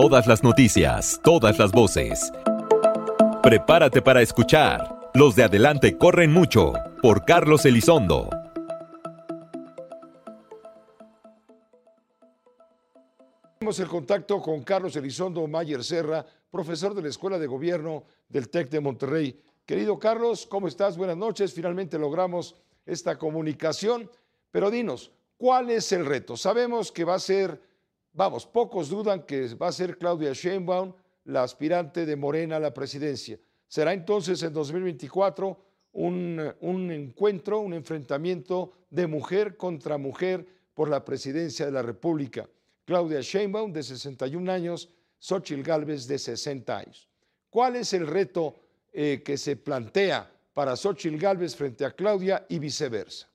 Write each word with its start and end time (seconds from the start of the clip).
Todas 0.00 0.28
las 0.28 0.44
noticias, 0.44 1.20
todas 1.24 1.58
las 1.58 1.72
voces. 1.72 2.30
Prepárate 3.42 4.00
para 4.00 4.22
escuchar. 4.22 5.10
Los 5.12 5.34
de 5.34 5.42
adelante 5.42 5.98
corren 5.98 6.32
mucho. 6.32 6.72
Por 7.02 7.24
Carlos 7.24 7.64
Elizondo. 7.64 8.30
Tenemos 13.58 13.80
el 13.80 13.88
contacto 13.88 14.40
con 14.40 14.62
Carlos 14.62 14.94
Elizondo 14.94 15.44
Mayer 15.48 15.82
Serra, 15.82 16.24
profesor 16.48 16.94
de 16.94 17.02
la 17.02 17.08
Escuela 17.08 17.36
de 17.36 17.48
Gobierno 17.48 18.04
del 18.28 18.50
TEC 18.50 18.70
de 18.70 18.78
Monterrey. 18.78 19.42
Querido 19.66 19.98
Carlos, 19.98 20.46
¿cómo 20.46 20.68
estás? 20.68 20.96
Buenas 20.96 21.16
noches. 21.16 21.52
Finalmente 21.52 21.98
logramos 21.98 22.54
esta 22.86 23.18
comunicación. 23.18 24.08
Pero 24.52 24.70
dinos, 24.70 25.10
¿cuál 25.36 25.70
es 25.70 25.90
el 25.90 26.06
reto? 26.06 26.36
Sabemos 26.36 26.92
que 26.92 27.02
va 27.02 27.16
a 27.16 27.18
ser, 27.18 27.60
vamos, 28.12 28.46
pocos 28.46 28.88
dudan 28.88 29.22
que 29.24 29.54
va 29.54 29.68
a 29.68 29.72
ser 29.72 29.98
Claudia 29.98 30.32
Sheinbaum 30.32 30.92
la 31.24 31.42
aspirante 31.42 32.06
de 32.06 32.16
Morena 32.16 32.56
a 32.56 32.60
la 32.60 32.72
presidencia. 32.72 33.38
Será 33.66 33.92
entonces 33.92 34.42
en 34.42 34.52
2024 34.52 35.64
un, 35.92 36.54
un 36.60 36.90
encuentro, 36.90 37.60
un 37.60 37.74
enfrentamiento 37.74 38.72
de 38.90 39.06
mujer 39.06 39.56
contra 39.56 39.98
mujer 39.98 40.46
por 40.72 40.88
la 40.88 41.04
presidencia 41.04 41.66
de 41.66 41.72
la 41.72 41.82
República. 41.82 42.48
Claudia 42.84 43.20
Sheinbaum, 43.20 43.72
de 43.72 43.82
61 43.82 44.50
años, 44.50 44.88
Xochitl 45.18 45.62
Gálvez, 45.62 46.06
de 46.06 46.18
60 46.18 46.78
años. 46.78 47.08
¿Cuál 47.50 47.76
es 47.76 47.92
el 47.92 48.06
reto 48.06 48.54
eh, 48.92 49.22
que 49.22 49.36
se 49.36 49.56
plantea 49.56 50.32
para 50.54 50.76
Xochitl 50.76 51.18
Gálvez 51.18 51.54
frente 51.54 51.84
a 51.84 51.90
Claudia 51.90 52.46
y 52.48 52.58
viceversa? 52.58 53.28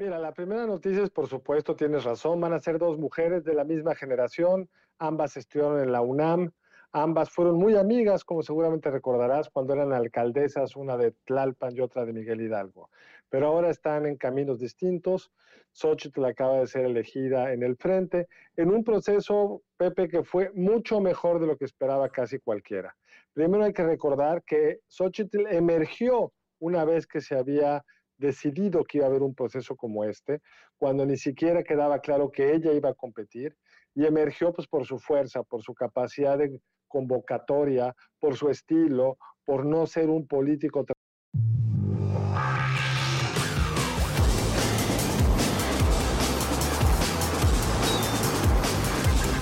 Mira, 0.00 0.18
la 0.18 0.32
primera 0.32 0.64
noticia 0.64 1.02
es, 1.02 1.10
por 1.10 1.26
supuesto, 1.26 1.76
tienes 1.76 2.04
razón, 2.04 2.40
van 2.40 2.54
a 2.54 2.58
ser 2.58 2.78
dos 2.78 2.96
mujeres 2.96 3.44
de 3.44 3.52
la 3.52 3.64
misma 3.64 3.94
generación, 3.94 4.70
ambas 4.98 5.36
estudiaron 5.36 5.78
en 5.82 5.92
la 5.92 6.00
UNAM, 6.00 6.52
ambas 6.90 7.28
fueron 7.28 7.58
muy 7.58 7.76
amigas, 7.76 8.24
como 8.24 8.42
seguramente 8.42 8.90
recordarás, 8.90 9.50
cuando 9.50 9.74
eran 9.74 9.92
alcaldesas, 9.92 10.74
una 10.74 10.96
de 10.96 11.12
Tlalpan 11.26 11.76
y 11.76 11.82
otra 11.82 12.06
de 12.06 12.14
Miguel 12.14 12.40
Hidalgo. 12.40 12.88
Pero 13.28 13.48
ahora 13.48 13.68
están 13.68 14.06
en 14.06 14.16
caminos 14.16 14.58
distintos. 14.58 15.32
Xochitl 15.72 16.24
acaba 16.24 16.60
de 16.60 16.66
ser 16.66 16.86
elegida 16.86 17.52
en 17.52 17.62
el 17.62 17.76
frente, 17.76 18.26
en 18.56 18.70
un 18.70 18.82
proceso, 18.82 19.60
Pepe, 19.76 20.08
que 20.08 20.24
fue 20.24 20.50
mucho 20.54 21.02
mejor 21.02 21.40
de 21.40 21.46
lo 21.46 21.58
que 21.58 21.66
esperaba 21.66 22.08
casi 22.08 22.38
cualquiera. 22.38 22.96
Primero 23.34 23.64
hay 23.64 23.74
que 23.74 23.84
recordar 23.84 24.44
que 24.44 24.80
Xochitl 24.88 25.46
emergió 25.50 26.32
una 26.58 26.86
vez 26.86 27.06
que 27.06 27.20
se 27.20 27.36
había 27.36 27.84
decidido 28.20 28.84
que 28.84 28.98
iba 28.98 29.06
a 29.06 29.08
haber 29.08 29.22
un 29.22 29.34
proceso 29.34 29.74
como 29.74 30.04
este, 30.04 30.40
cuando 30.76 31.04
ni 31.06 31.16
siquiera 31.16 31.64
quedaba 31.64 31.98
claro 32.00 32.30
que 32.30 32.54
ella 32.54 32.72
iba 32.72 32.90
a 32.90 32.94
competir, 32.94 33.56
y 33.94 34.04
emergió 34.04 34.52
pues 34.52 34.68
por 34.68 34.86
su 34.86 34.98
fuerza, 34.98 35.42
por 35.42 35.62
su 35.62 35.74
capacidad 35.74 36.38
de 36.38 36.60
convocatoria, 36.86 37.94
por 38.20 38.36
su 38.36 38.48
estilo, 38.50 39.16
por 39.44 39.64
no 39.64 39.86
ser 39.86 40.10
un 40.10 40.26
político. 40.26 40.84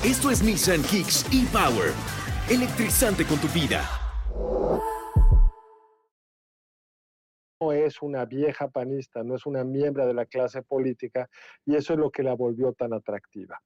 Esto 0.05 0.31
es 0.31 0.43
Nissan 0.43 0.83
Kicks 0.83 1.27
e-Power, 1.33 1.93
electrizante 2.49 3.27
con 3.27 3.39
tu 3.39 3.49
vida. 3.49 3.98
Es 7.73 8.03
una 8.03 8.25
vieja 8.25 8.69
panista, 8.69 9.23
no 9.23 9.35
es 9.37 9.47
una 9.47 9.65
miembro 9.65 10.07
de 10.07 10.15
la 10.15 10.27
clase 10.27 10.63
política 10.63 11.29
y 11.65 11.77
eso 11.77 11.95
es 11.95 11.99
lo 11.99 12.11
que 12.11 12.23
la 12.23 12.35
volvió 12.35 12.73
tan 12.73 12.93
atractiva. 12.93 13.61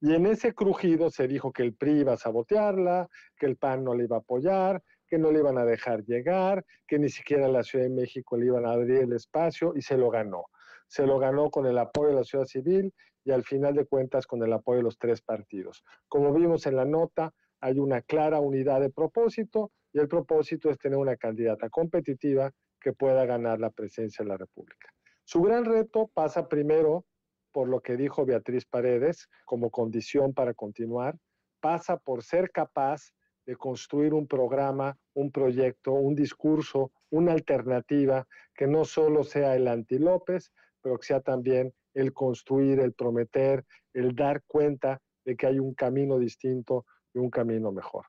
Y 0.00 0.14
en 0.14 0.26
ese 0.26 0.54
crujido 0.54 1.10
se 1.10 1.26
dijo 1.26 1.52
que 1.52 1.62
el 1.62 1.74
PRI 1.74 2.00
iba 2.00 2.12
a 2.12 2.16
sabotearla, 2.16 3.08
que 3.36 3.46
el 3.46 3.56
PAN 3.56 3.82
no 3.82 3.94
le 3.94 4.04
iba 4.04 4.16
a 4.16 4.20
apoyar, 4.20 4.82
que 5.08 5.18
no 5.18 5.32
le 5.32 5.40
iban 5.40 5.58
a 5.58 5.64
dejar 5.64 6.04
llegar, 6.04 6.64
que 6.86 6.98
ni 6.98 7.08
siquiera 7.08 7.48
la 7.48 7.64
Ciudad 7.64 7.86
de 7.86 7.90
México 7.90 8.36
le 8.36 8.46
iban 8.46 8.64
a 8.64 8.72
abrir 8.72 8.98
el 8.98 9.12
espacio 9.12 9.72
y 9.74 9.82
se 9.82 9.96
lo 9.96 10.10
ganó. 10.10 10.44
Se 10.86 11.06
lo 11.06 11.18
ganó 11.18 11.50
con 11.50 11.66
el 11.66 11.78
apoyo 11.78 12.08
de 12.08 12.14
la 12.14 12.24
sociedad 12.24 12.44
civil 12.44 12.94
y 13.24 13.32
al 13.32 13.42
final 13.42 13.74
de 13.74 13.86
cuentas 13.86 14.26
con 14.26 14.42
el 14.42 14.52
apoyo 14.52 14.78
de 14.78 14.84
los 14.84 14.98
tres 14.98 15.20
partidos. 15.20 15.82
Como 16.06 16.32
vimos 16.32 16.66
en 16.66 16.76
la 16.76 16.84
nota, 16.84 17.34
hay 17.60 17.78
una 17.78 18.02
clara 18.02 18.38
unidad 18.38 18.80
de 18.80 18.90
propósito 18.90 19.72
y 19.92 19.98
el 19.98 20.06
propósito 20.06 20.70
es 20.70 20.78
tener 20.78 20.98
una 20.98 21.16
candidata 21.16 21.68
competitiva 21.68 22.52
que 22.80 22.92
pueda 22.92 23.24
ganar 23.26 23.60
la 23.60 23.70
presidencia 23.70 24.24
de 24.24 24.30
la 24.30 24.36
República. 24.36 24.88
Su 25.24 25.42
gran 25.42 25.64
reto 25.64 26.10
pasa 26.14 26.48
primero 26.48 27.04
por 27.52 27.68
lo 27.68 27.80
que 27.80 27.96
dijo 27.96 28.24
Beatriz 28.24 28.64
Paredes 28.66 29.28
como 29.44 29.70
condición 29.70 30.34
para 30.34 30.54
continuar, 30.54 31.18
pasa 31.60 31.96
por 31.96 32.22
ser 32.22 32.50
capaz 32.50 33.12
de 33.46 33.56
construir 33.56 34.12
un 34.14 34.28
programa, 34.28 34.96
un 35.14 35.32
proyecto, 35.32 35.92
un 35.92 36.14
discurso, 36.14 36.92
una 37.10 37.32
alternativa 37.32 38.26
que 38.54 38.66
no 38.66 38.84
solo 38.84 39.24
sea 39.24 39.56
el 39.56 39.66
anti-López, 39.68 40.52
pero 40.82 40.98
que 40.98 41.06
sea 41.06 41.20
también 41.20 41.72
el 41.94 42.12
construir, 42.12 42.78
el 42.80 42.92
prometer, 42.92 43.64
el 43.94 44.14
dar 44.14 44.42
cuenta 44.46 45.00
de 45.24 45.36
que 45.36 45.46
hay 45.46 45.58
un 45.58 45.74
camino 45.74 46.18
distinto 46.18 46.84
y 47.14 47.18
un 47.18 47.30
camino 47.30 47.72
mejor. 47.72 48.06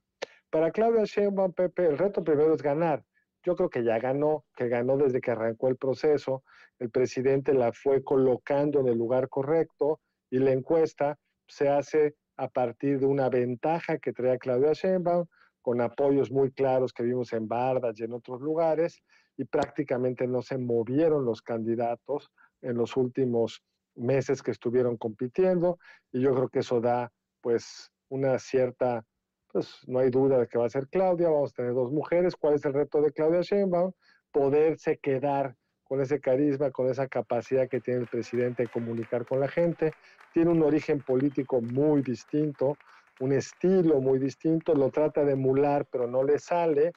Para 0.50 0.72
Claudia 0.72 1.06
Sheinbaum, 1.06 1.54
Pepe, 1.54 1.86
el 1.86 1.98
reto 1.98 2.24
primero 2.24 2.54
es 2.54 2.62
ganar. 2.62 3.04
Yo 3.44 3.56
creo 3.56 3.70
que 3.70 3.84
ya 3.84 4.00
ganó, 4.00 4.46
que 4.56 4.68
ganó 4.68 4.98
desde 4.98 5.22
que 5.22 5.32
arrancó 5.32 5.70
el 5.70 5.78
proceso. 5.78 6.44
El 6.78 6.90
presidente 6.90 7.54
la 7.54 7.72
fue 7.72 8.04
colocando 8.04 8.80
en 8.82 8.88
el 8.88 8.98
lugar 8.98 9.30
correcto 9.30 10.00
y 10.30 10.40
la 10.40 10.52
encuesta 10.52 11.18
se 11.48 11.70
hace 11.70 12.16
a 12.38 12.48
partir 12.48 13.00
de 13.00 13.06
una 13.06 13.30
ventaja 13.30 13.98
que 13.98 14.14
traía 14.14 14.38
Claudia 14.38 14.74
Sheinbaum, 14.74 15.26
con 15.62 15.82
apoyos 15.82 16.32
muy 16.32 16.52
claros 16.52 16.94
que 16.94 17.04
vimos 17.04 17.34
en 17.34 17.48
Bardas 17.48 18.00
y 18.00 18.04
en 18.04 18.14
otros 18.14 18.40
lugares, 18.42 19.02
y 19.36 19.44
prácticamente 19.44 20.26
no 20.26 20.42
se 20.42 20.58
movieron 20.58 21.26
los 21.26 21.42
candidatos 21.42 22.32
en 22.62 22.78
los 22.78 22.96
últimos 22.96 23.62
meses 23.96 24.42
que 24.42 24.52
estuvieron 24.52 24.96
compitiendo, 24.98 25.78
y 26.14 26.22
yo 26.22 26.34
creo 26.34 26.50
que 26.50 26.60
eso 26.60 26.80
da 26.80 27.12
pues 27.42 27.92
una 28.10 28.40
cierta 28.40 29.06
pues 29.52 29.88
no 29.88 30.00
hay 30.00 30.10
duda 30.10 30.40
de 30.40 30.48
que 30.48 30.58
va 30.58 30.66
a 30.66 30.70
ser 30.70 30.88
Claudia, 30.88 31.30
vamos 31.30 31.52
a 31.52 31.56
tener 31.56 31.74
dos 31.74 31.92
mujeres. 31.92 32.36
¿Cuál 32.36 32.56
es 32.56 32.66
el 32.66 32.74
reto 32.74 33.02
de 33.02 33.12
Claudia 33.12 33.42
Sheinbaum? 33.42 33.92
Poderse 34.32 34.98
quedar 34.98 35.56
con 35.84 36.02
ese 36.02 36.20
carisma, 36.20 36.70
con 36.70 36.88
esa 36.88 37.08
capacidad 37.08 37.68
que 37.68 37.80
tiene 37.80 38.02
el 38.02 38.08
presidente 38.08 38.64
de 38.64 38.70
comunicar 38.70 39.26
con 39.26 39.40
la 39.40 39.48
gente. 39.48 39.92
Tiene 40.34 40.52
un 40.52 40.62
origen 40.62 41.02
político 41.02 41.62
muy 41.62 42.04
distinto, 42.04 42.78
un 43.20 43.34
estilo 43.34 44.00
muy 44.00 44.20
distinto, 44.20 44.76
lo 44.76 44.92
trata 44.92 45.26
de 45.26 45.34
emular, 45.34 45.88
pero 45.92 46.08
no 46.08 46.24
le 46.24 46.38
sale. 46.38 46.94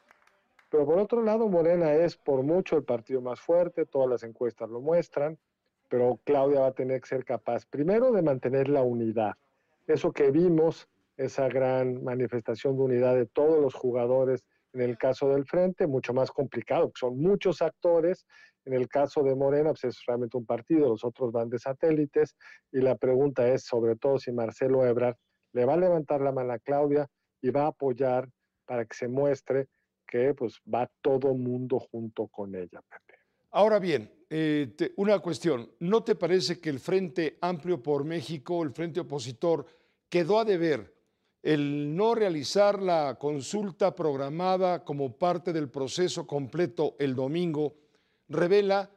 Pero 0.68 0.84
por 0.84 0.98
otro 0.98 1.22
lado, 1.22 1.48
Morena 1.48 1.94
es 1.94 2.16
por 2.16 2.42
mucho 2.42 2.76
el 2.76 2.84
partido 2.84 3.22
más 3.22 3.40
fuerte, 3.40 3.86
todas 3.86 4.10
las 4.10 4.22
encuestas 4.24 4.68
lo 4.68 4.80
muestran, 4.80 5.38
pero 5.88 6.20
Claudia 6.24 6.60
va 6.60 6.66
a 6.68 6.72
tener 6.72 7.00
que 7.00 7.08
ser 7.08 7.24
capaz, 7.24 7.64
primero, 7.64 8.12
de 8.12 8.20
mantener 8.20 8.68
la 8.68 8.82
unidad. 8.82 9.32
Eso 9.86 10.12
que 10.12 10.30
vimos 10.30 10.88
esa 11.16 11.48
gran 11.48 12.02
manifestación 12.02 12.76
de 12.76 12.82
unidad 12.82 13.14
de 13.14 13.26
todos 13.26 13.60
los 13.60 13.74
jugadores 13.74 14.44
en 14.72 14.80
el 14.80 14.96
caso 14.96 15.28
del 15.28 15.44
frente, 15.44 15.86
mucho 15.86 16.14
más 16.14 16.30
complicado, 16.30 16.92
son 16.98 17.18
muchos 17.18 17.60
actores. 17.60 18.26
En 18.64 18.74
el 18.74 18.88
caso 18.88 19.22
de 19.22 19.34
Morena, 19.34 19.70
pues 19.70 19.84
es 19.84 19.98
realmente 20.06 20.36
un 20.36 20.46
partido, 20.46 20.88
los 20.88 21.04
otros 21.04 21.32
van 21.32 21.50
de 21.50 21.58
satélites, 21.58 22.36
y 22.70 22.80
la 22.80 22.96
pregunta 22.96 23.48
es 23.48 23.64
sobre 23.64 23.96
todo 23.96 24.18
si 24.18 24.32
Marcelo 24.32 24.86
Ebrard 24.86 25.16
le 25.52 25.64
va 25.64 25.74
a 25.74 25.78
levantar 25.78 26.20
la 26.20 26.32
mano 26.32 26.52
a 26.52 26.58
Claudia 26.58 27.08
y 27.40 27.50
va 27.50 27.64
a 27.64 27.68
apoyar 27.68 28.28
para 28.64 28.84
que 28.84 28.96
se 28.96 29.08
muestre 29.08 29.66
que 30.06 30.32
pues 30.34 30.60
va 30.72 30.90
todo 31.02 31.34
mundo 31.34 31.80
junto 31.80 32.28
con 32.28 32.54
ella. 32.54 32.80
Ahora 33.50 33.78
bien, 33.78 34.10
eh, 34.30 34.74
una 34.96 35.18
cuestión, 35.18 35.70
¿no 35.80 36.04
te 36.04 36.14
parece 36.14 36.60
que 36.60 36.70
el 36.70 36.78
Frente 36.78 37.36
Amplio 37.40 37.82
por 37.82 38.04
México, 38.04 38.62
el 38.62 38.70
Frente 38.70 39.00
Opositor, 39.00 39.66
quedó 40.08 40.38
a 40.38 40.44
deber 40.44 40.94
el 41.42 41.96
no 41.96 42.14
realizar 42.14 42.80
la 42.80 43.16
consulta 43.18 43.94
programada 43.94 44.84
como 44.84 45.18
parte 45.18 45.52
del 45.52 45.68
proceso 45.68 46.26
completo 46.26 46.94
el 46.98 47.14
domingo? 47.16 47.74
Revela, 48.28 48.88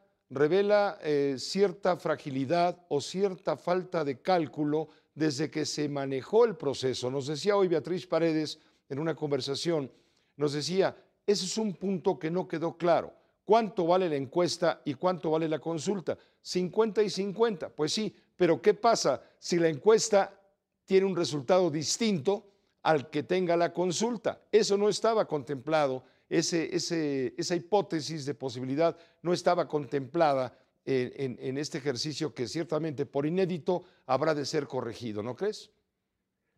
eh, 1.02 1.36
cierta 1.38 1.98
fragilidad 1.98 2.86
o 2.90 3.02
cierta 3.02 3.58
falta 3.58 4.04
de 4.04 4.22
cálculo 4.22 4.90
desde 5.14 5.50
que 5.50 5.66
se 5.66 5.90
manejó 5.90 6.46
el 6.46 6.56
proceso. 6.56 7.10
Nos 7.10 7.28
decía 7.28 7.56
hoy 7.56 7.68
Beatriz 7.68 8.06
Paredes 8.06 8.60
en 8.90 9.00
una 9.00 9.16
conversación, 9.16 9.92
nos 10.38 10.54
decía, 10.54 10.96
ese 11.26 11.46
es 11.46 11.58
un 11.58 11.74
punto 11.74 12.20
que 12.20 12.30
no 12.30 12.48
quedó 12.48 12.78
claro. 12.78 13.14
¿Cuánto 13.44 13.86
vale 13.86 14.10
la 14.10 14.16
encuesta 14.16 14.82
y 14.86 14.96
cuánto 14.96 15.32
vale 15.32 15.48
la 15.48 15.60
consulta? 15.60 16.18
50 16.42 17.04
y 17.04 17.10
50. 17.10 17.70
Pues 17.70 17.94
sí, 17.94 18.14
pero 18.36 18.62
¿qué 18.62 18.74
pasa 18.74 19.22
si 19.40 19.58
la 19.58 19.70
encuesta 19.70 20.40
tiene 20.86 21.06
un 21.06 21.16
resultado 21.16 21.70
distinto 21.70 22.46
al 22.84 23.10
que 23.10 23.24
tenga 23.24 23.58
la 23.58 23.74
consulta? 23.74 24.42
Eso 24.52 24.78
no 24.78 24.90
estaba 24.90 25.26
contemplado, 25.28 26.04
esa 26.30 27.56
hipótesis 27.56 28.26
de 28.26 28.34
posibilidad 28.34 28.98
no 29.22 29.34
estaba 29.34 29.68
contemplada 29.68 30.58
en, 30.86 31.12
en- 31.16 31.38
en 31.40 31.58
este 31.58 31.78
ejercicio 31.80 32.34
que 32.34 32.48
ciertamente 32.48 33.06
por 33.06 33.26
inédito 33.26 33.84
habrá 34.06 34.34
de 34.36 34.46
ser 34.46 34.68
corregido, 34.68 35.24
¿no 35.24 35.36
crees? 35.36 35.72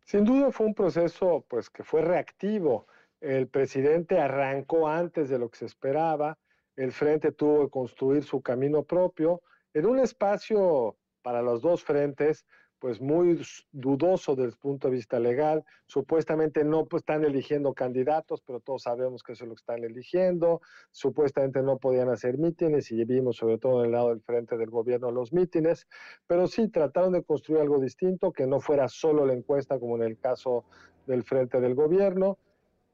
Sin 0.04 0.24
duda 0.24 0.52
fue 0.52 0.66
un 0.66 0.74
proceso 0.74 1.44
pues 1.48 1.68
que 1.70 1.82
fue 1.84 2.02
reactivo. 2.02 2.86
El 3.20 3.48
presidente 3.48 4.18
arrancó 4.18 4.88
antes 4.88 5.28
de 5.28 5.38
lo 5.38 5.50
que 5.50 5.58
se 5.58 5.66
esperaba, 5.66 6.38
el 6.76 6.92
frente 6.92 7.32
tuvo 7.32 7.64
que 7.64 7.70
construir 7.70 8.22
su 8.22 8.40
camino 8.40 8.84
propio 8.84 9.42
en 9.74 9.86
un 9.86 9.98
espacio 9.98 10.96
para 11.22 11.42
los 11.42 11.60
dos 11.60 11.82
frentes 11.82 12.46
pues 12.78 13.00
muy 13.00 13.40
dudoso 13.72 14.36
desde 14.36 14.50
el 14.50 14.56
punto 14.56 14.88
de 14.88 14.94
vista 14.94 15.18
legal. 15.18 15.64
Supuestamente 15.86 16.64
no 16.64 16.86
pues, 16.86 17.02
están 17.02 17.24
eligiendo 17.24 17.74
candidatos, 17.74 18.42
pero 18.46 18.60
todos 18.60 18.82
sabemos 18.82 19.22
que 19.22 19.32
eso 19.32 19.44
es 19.44 19.48
lo 19.48 19.54
que 19.54 19.60
están 19.60 19.84
eligiendo. 19.84 20.60
Supuestamente 20.90 21.62
no 21.62 21.78
podían 21.78 22.08
hacer 22.08 22.38
mítines 22.38 22.90
y 22.92 23.04
vimos 23.04 23.36
sobre 23.36 23.58
todo 23.58 23.80
en 23.80 23.86
el 23.86 23.92
lado 23.92 24.10
del 24.10 24.20
frente 24.20 24.56
del 24.56 24.70
gobierno 24.70 25.10
los 25.10 25.32
mítines, 25.32 25.86
pero 26.26 26.46
sí 26.46 26.68
trataron 26.68 27.12
de 27.12 27.22
construir 27.22 27.60
algo 27.60 27.80
distinto, 27.80 28.32
que 28.32 28.46
no 28.46 28.60
fuera 28.60 28.88
solo 28.88 29.26
la 29.26 29.32
encuesta 29.32 29.78
como 29.78 29.96
en 29.96 30.02
el 30.02 30.18
caso 30.18 30.64
del 31.06 31.22
frente 31.24 31.60
del 31.60 31.74
gobierno, 31.74 32.38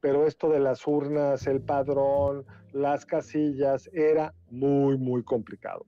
pero 0.01 0.27
esto 0.27 0.49
de 0.49 0.61
las 0.61 0.87
urnas, 0.87 1.47
el 1.47 1.61
padrón, 1.61 2.45
las 2.73 3.07
casillas, 3.07 3.91
era 3.93 4.35
muy, 4.51 4.97
muy 4.99 5.23
complicado. 5.23 5.87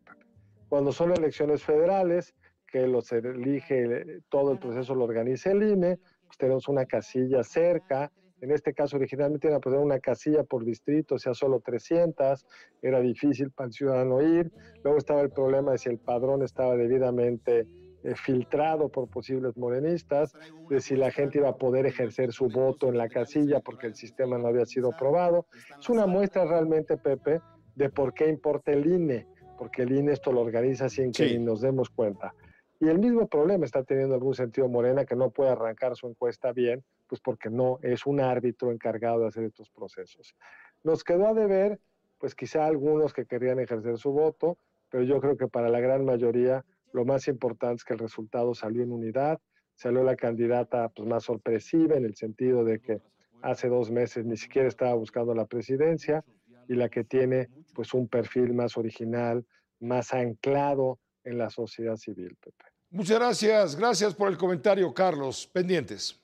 Cuando 0.69 0.91
son 0.93 1.13
elecciones 1.13 1.63
federales, 1.63 2.35
que 2.67 2.87
los 2.87 3.11
elige, 3.13 4.21
todo 4.29 4.53
el 4.53 4.59
proceso 4.59 4.95
lo 4.95 5.05
organiza 5.05 5.53
el 5.53 5.63
INE, 5.63 5.99
pues 6.27 6.39
tenemos 6.39 6.69
una 6.69 6.85
casilla 6.87 7.43
cerca, 7.43 8.11
en 8.41 8.51
este 8.51 8.75
caso 8.75 8.97
originalmente 8.97 9.47
iban 9.47 9.59
a 9.59 9.61
poner 9.61 9.79
una 9.79 9.99
casilla 9.99 10.45
por 10.45 10.65
distrito, 10.65 11.15
o 11.15 11.19
sea, 11.19 11.33
solo 11.35 11.61
300, 11.61 12.45
era 12.83 13.01
difícil 13.01 13.51
para 13.51 13.69
el 13.69 13.73
ciudadano 13.73 14.21
ir, 14.21 14.53
luego 14.85 14.99
estaba 14.99 15.23
el 15.23 15.31
problema 15.31 15.73
de 15.73 15.79
si 15.79 15.89
el 15.89 15.99
padrón 15.99 16.43
estaba 16.43 16.77
debidamente 16.77 17.67
eh, 18.03 18.15
filtrado 18.15 18.89
por 18.91 19.09
posibles 19.09 19.57
morenistas, 19.57 20.35
de 20.69 20.81
si 20.81 20.97
la 20.97 21.11
gente 21.11 21.39
iba 21.39 21.49
a 21.49 21.57
poder 21.57 21.87
ejercer 21.87 22.33
su 22.33 22.49
voto 22.49 22.89
en 22.89 22.99
la 22.99 23.09
casilla 23.09 23.61
porque 23.61 23.87
el 23.87 23.95
sistema 23.95 24.37
no 24.39 24.49
había 24.49 24.67
sido 24.67 24.93
aprobado. 24.93 25.47
Es 25.81 25.89
una 25.89 26.07
muestra 26.07 26.45
realmente, 26.45 26.99
Pepe, 26.99 27.41
de 27.75 27.89
por 27.89 28.13
qué 28.13 28.29
importa 28.29 28.71
el 28.73 28.87
INE, 28.87 29.27
porque 29.59 29.83
el 29.83 29.93
INE 29.93 30.13
esto 30.13 30.31
lo 30.31 30.43
organiza 30.43 30.89
sin 30.89 31.11
que 31.11 31.27
Sí. 31.27 31.39
ni 31.39 31.45
nos 31.45 31.63
demos 31.63 31.89
cuenta. 31.89 32.35
Y 32.79 32.89
el 32.89 32.99
mismo 32.99 33.27
problema 33.27 33.65
está 33.65 33.85
teniendo 33.85 34.15
algún 34.15 34.35
sentido 34.35 34.69
Morena, 34.69 35.07
que 35.07 35.17
no 35.17 35.31
puede 35.31 35.51
arrancar 35.51 35.97
su 35.97 36.09
encuesta 36.09 36.53
bien, 36.53 36.85
pues 37.09 37.21
porque 37.21 37.49
no 37.49 37.79
es 37.83 38.05
un 38.05 38.21
árbitro 38.21 38.71
encargado 38.71 39.21
de 39.21 39.29
hacer 39.29 39.45
estos 39.45 39.71
procesos. 39.71 40.35
Nos 40.83 41.03
quedó 41.03 41.29
a 41.29 41.35
deber, 41.35 41.81
pues 42.19 42.35
quizá 42.35 42.67
algunos 42.67 43.15
que 43.15 43.25
querían 43.25 43.61
ejercer 43.61 43.97
su 43.97 44.13
voto, 44.13 44.59
pero 44.91 45.05
yo 45.05 45.21
creo 45.21 45.37
que 45.37 45.49
para 45.49 45.69
la 45.69 45.81
gran 45.81 46.05
mayoría 46.05 46.65
lo 46.93 47.05
más 47.05 47.29
importante 47.29 47.77
es 47.77 47.85
que 47.85 47.95
el 47.95 47.99
resultado 47.99 48.55
salió 48.55 48.83
en 48.83 48.93
unidad, 48.93 49.41
salió 49.75 50.03
la 50.03 50.17
candidata 50.17 50.89
pues, 50.91 51.09
más 51.09 51.25
sorpresiva 51.25 51.97
en 51.97 52.05
el 52.05 52.15
sentido 52.15 52.65
de 52.65 52.81
que 52.81 53.01
hace 53.43 53.69
dos 53.69 53.91
meses 53.91 54.25
ni 54.25 54.37
siquiera 54.37 54.69
estaba 54.69 54.95
buscando 54.95 55.35
la 55.35 55.47
presidencia 55.47 56.25
y 56.69 56.75
la 56.75 56.89
que 56.89 57.05
tiene 57.05 57.49
pues 57.75 57.95
un 57.95 58.09
perfil 58.09 58.55
más 58.55 58.77
original, 58.77 59.45
más 59.81 60.13
anclado 60.15 60.99
en 61.27 61.39
la 61.39 61.51
sociedad 61.51 61.97
civil, 61.97 62.37
Pepe. 62.41 62.65
Muchas 62.91 63.19
gracias, 63.19 63.77
gracias 63.77 64.15
por 64.15 64.29
el 64.29 64.39
comentario, 64.39 64.95
Carlos. 64.95 65.49
Pendientes. 65.53 66.19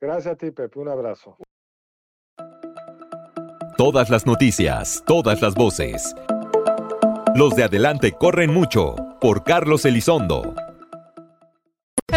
Gracias 0.00 0.34
a 0.34 0.36
ti, 0.36 0.50
Pepe. 0.50 0.78
Un 0.78 0.88
abrazo. 0.88 1.36
Todas 3.76 4.08
las 4.10 4.26
noticias, 4.26 5.02
todas 5.06 5.42
las 5.42 5.54
voces. 5.54 6.14
Los 7.34 7.54
de 7.56 7.64
adelante 7.64 8.12
corren 8.12 8.52
mucho 8.52 8.94
por 9.20 9.44
Carlos 9.44 9.84
Elizondo. 9.84 10.54